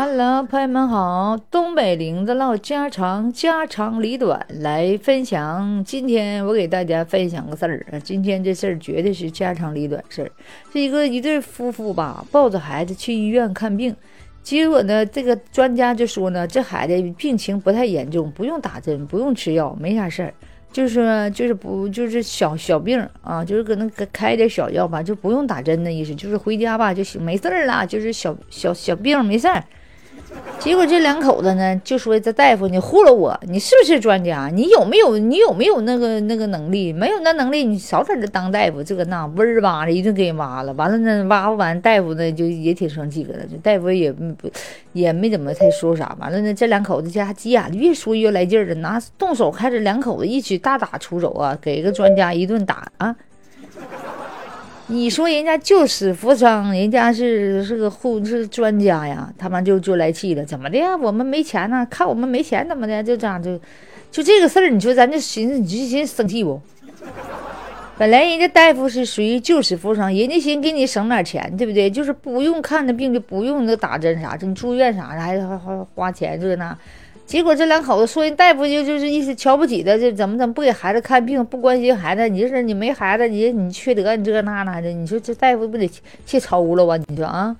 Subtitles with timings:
[0.00, 5.82] Hello，朋友们好，东北玲子唠家常，家长里短来分享。
[5.84, 10.30] 今天我给大家分享个事儿啊，今天这事儿绝对是家长里短事儿。
[10.72, 13.92] 是一个一对夫妇吧，抱着孩子去医院看病，
[14.40, 20.32] 结果呢，这个专家就说呢，这孩子病情不太严重，不用打针，不用吃药，没啥事儿，
[20.72, 29.64] 就是说就是不就是小小病啊，就是可能开点小药吧，就不用打针的意思，就是回家吧就行，没事儿了，就是小小小病没事儿。
[30.58, 34.50] 结果这两口子呢，就说这大夫你糊弄我，你是不是专家？
[34.52, 36.92] 你有没有你有没有那个那个能力？
[36.92, 40.72] 没有那能力，你少在这当大夫，这个那嗡儿哇的一顿给挖了。
[40.74, 44.50] 完了呢，挖不完，大夫呢就也挺生气，的这大夫也不
[44.92, 46.16] 也没怎么太说啥。
[46.20, 53.14] 完了呢，这两口子家急眼了，越说越来劲儿了，拿动手开始两口子一起大打出手啊，给个专家一顿打啊。
[54.90, 60.96] 你说人家救死扶伤，人家是是个护是专家呀，他们就就来气了，怎么的呀？
[60.96, 63.04] 我们没钱呢，看我们没钱怎么的？
[63.04, 63.60] 就这样就，
[64.10, 66.58] 就这个事儿，你说咱就寻思，你就寻思生气不？
[67.98, 71.90] 本来人家大夫是属于救死扶伤，人家寻给你省点钱，对不对？
[71.90, 76.74] 就是不用看着病就不用那打针啥，你住院啥的还还还花钱这那。
[77.28, 82.26] 结果这两口子说人大夫就就是意思瞧不起他，这怎么怎么不给孩子看病，不关心孩子？
[82.26, 85.86] 你这是你没孩子，你你缺德，你这那那的，你说这大夫不得
[86.24, 86.96] 气抽了吧？
[87.06, 87.54] 你说啊？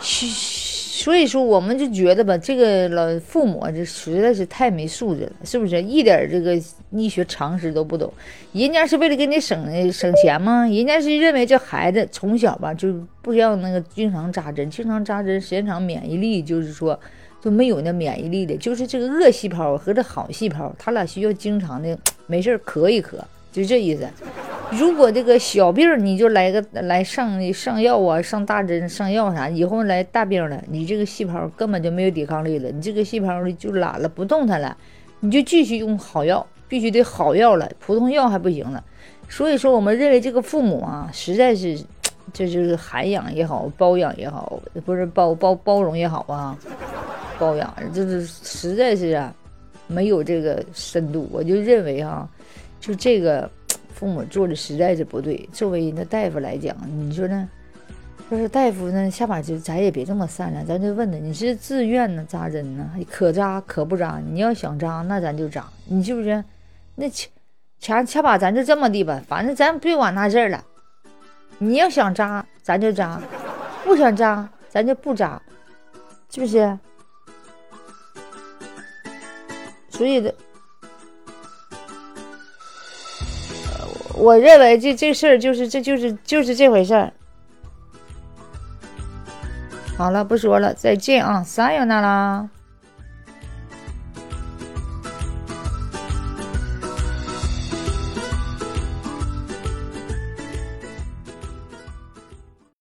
[0.00, 5.82] 所以说我们就觉得吧，这个老父母这实在是太没素质了，是不是？
[5.82, 6.56] 一点这个
[6.92, 8.12] 医学常识都不懂，
[8.52, 10.64] 人家是为了给你省省钱吗？
[10.68, 16.96] 人家是认为这孩子从小吧就不要那个经常扎针，经常扎针时间长免疫力就是说。
[17.44, 21.94] 就没有那免疫力的，就是这个恶细胞和这好细胞，他俩需要经常的
[22.26, 23.16] 没事儿咳一咳，
[23.52, 24.08] 就这意思。
[24.70, 34.74] 如果这个小病儿你就来个来上上药啊，上大针上药啥，以后来大病了，你这个细胞根本就没有抵抗力了，你这个细胞就懒了不动弹了，
[35.20, 38.82] 你就继续用好药，必须得好药了，普通药还不行了。
[39.28, 41.78] 所以说，我们认为这个父母啊，实在是
[42.32, 46.56] 这就是涵养也好，包养也好，不是包包包容也好啊。
[47.38, 49.34] 包养，就是实在是啊，
[49.86, 51.28] 没有这个深度。
[51.32, 52.28] 我就认为哈，
[52.80, 53.50] 就这个
[53.92, 55.48] 父母做的实在是不对。
[55.52, 57.48] 作为人家大夫来讲，你说呢？
[58.30, 62.90] 要是大夫呢，下把就咱也别这么善良，咱就问他，你是自愿呢扎针呢？
[63.10, 64.18] 可扎可不扎？
[64.32, 66.42] 你要想扎，那咱就扎，你是不是？
[66.94, 67.30] 那前
[67.78, 70.64] 前前把咱就这么的吧，反正咱别管那事儿了。
[71.58, 73.20] 你要想扎，咱就扎；
[73.84, 75.40] 不想扎，咱就不扎，
[76.30, 76.78] 是不是？
[79.96, 80.34] 所以的，
[84.14, 87.12] 我认为这这事儿就是这就是就是这回事儿。
[89.96, 92.48] 好了，不说了，再见啊，撒由那啦。